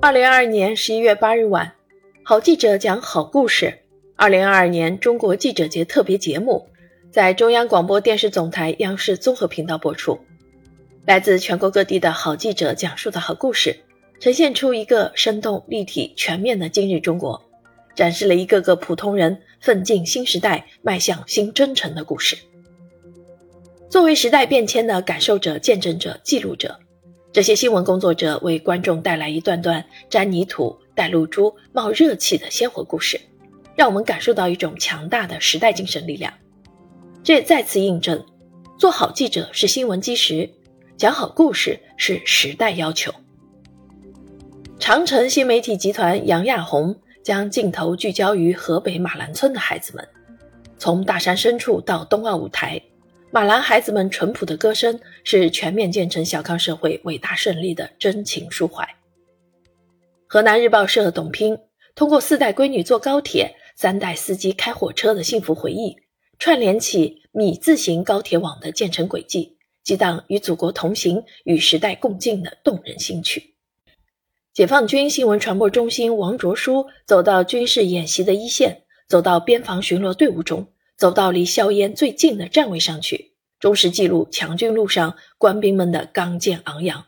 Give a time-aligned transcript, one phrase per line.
[0.00, 1.72] 二零二二年十一月八日晚，
[2.22, 3.80] 好记者讲好故事。
[4.14, 6.68] 二零二二年中国记者节特别节目
[7.10, 10.18] 在中央广播电视总台央视综合频道播出。
[11.04, 13.76] 来自全国各地的好记者讲述的好故事，
[14.20, 17.42] 呈现出一个生动、立体、全面的今日中国，
[17.94, 22.36] 展示了一个个普通人奋进新时代、迈向新征程的故事。
[23.88, 26.80] 作为时代变迁的感受者、见证者、记录者，
[27.36, 33.20] 这些新闻工作者为观众带来一段段沾泥土、带露珠、冒热气的鲜活故事，
[33.74, 36.32] 让我们感受到一种强大的时代精神力量。
[37.22, 38.24] 这再次印证，
[38.78, 40.48] 做好记者是新闻基石。
[40.96, 43.12] 讲好故事是时代要求。
[44.78, 50.08] 长城新媒体集团杨亚红将镜头聚焦于河北马兰村的孩子们，
[50.78, 52.80] 从大山深处到冬奥舞台，
[53.32, 58.88] 马兰孩子们淳朴的歌声是全面建成小康社会伟大胜利的真情抒怀。
[60.26, 61.58] 河南日报社董拼
[61.94, 65.96] 通过四代闺女坐高铁、三代司机开火车的幸福回忆，
[66.38, 69.56] 串联起米字形高铁网的建成轨迹。
[69.82, 73.54] 激荡与祖国同行、与时代共进的动人心曲。
[74.52, 80.66] 解放军新闻传播中心王卓书走到军事演习的一线，走到边防巡逻队伍中，
[80.96, 87.06] 走到离硝烟最近的站位上去，忠实记录强军路上官兵们的刚健昂扬。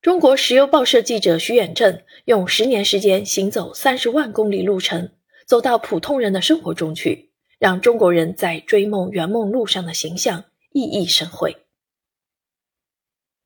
[0.00, 5.10] 中国石油报社记者徐远正用十年时间行走三十万公里路程，
[5.46, 10.44] 走到普通人的生活中去，让中国人在追梦圆梦路上的形象。
[10.74, 11.54] 熠熠生辉，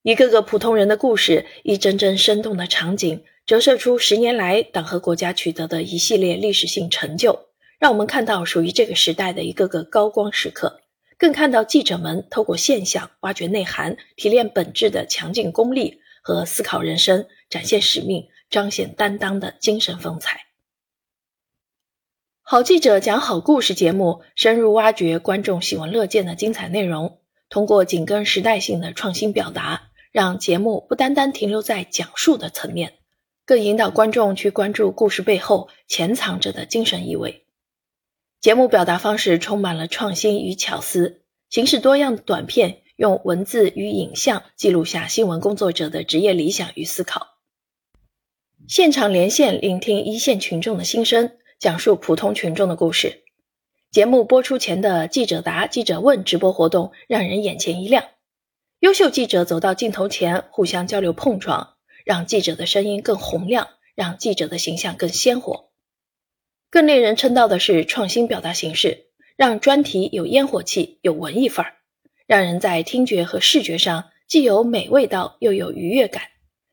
[0.02, 7.48] 一个个普通人的故事，一帧帧生动的场景，折射出十年来党和国家取得的一系列历史性成就，
[7.78, 10.80] 让我们看到属于这个时代的一个个高光时刻，
[11.18, 20.40] 更看到记者们透过现象挖掘内涵、提炼本质的强劲功力和思考人生、展现使命、彰显担当的精神风采。
[22.40, 32.94] 好记者讲好故事节目，深入挖掘观众喜闻乐见的精彩内容，通过紧跟时代性的创新表达，让节目不单单停留在讲述的层面，
[33.44, 37.45] 更引导观众去关注故事背后潜藏着的精神意味。
[38.46, 47.26] 节目表达方式充满了创新与巧思，形式多样的短片用文字与影像记录下新闻工作者的职业理想与思考，
[48.68, 51.32] 现场连线聆听一线群众的心声。
[51.58, 53.24] 讲述普通群众的故事。
[53.90, 58.04] 节目播出前的记者答、记者问直播活动让人眼前一亮。
[58.78, 61.74] 优秀记者走到镜头前，互相交流碰撞，
[62.04, 65.65] 让记者的声音更洪亮，让记者的形象更鲜活。
[66.70, 69.06] 更令人称道的是创新表达形式，
[69.36, 71.72] 让专题有烟火气、有文艺范儿，
[72.26, 76.22] 让人在听觉和视觉上既有美味道又有愉悦感，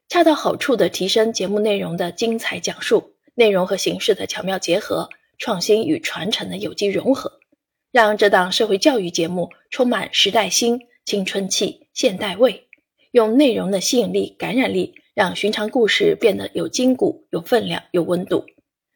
[0.09, 3.13] 恰到好处地提升节目内容的精彩讲述。
[3.35, 5.09] 内容和形式的巧妙结合，
[5.39, 7.39] 创新与传承的有机融合，
[7.91, 12.67] 让这档社会教育节目充满时代新、青春气、现代味。
[13.09, 18.45] 用内容的吸引力、感染力，让寻常故事变得有筋骨、有分量、有温度，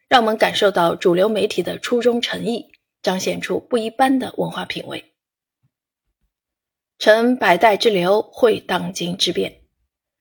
[0.08, 5.12] 让我们感受到主流媒体的初衷诚意，彰显出不一般的文化品味。
[6.98, 9.60] 承百代之流，会当今之变，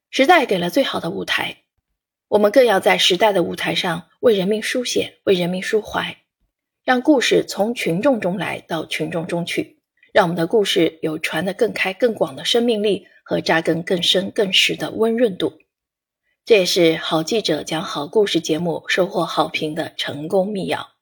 [0.10, 1.64] 时代给了最好的舞台。
[2.28, 6.18] 我们更要在时代的舞台上为人民书写，为人民抒怀，
[6.84, 9.80] 让故事从群众中来到群众中去，
[10.14, 15.58] 让我们的故事有传得更开更广的生命力和扎根更深更实的温润度。
[16.48, 20.97] 这也是好记者讲好故事节目收获好评的成功密钥。